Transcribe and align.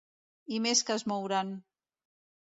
I 0.59 0.61
més 0.65 0.81
que 0.87 0.95
es 1.01 1.05
mouran. 1.11 1.51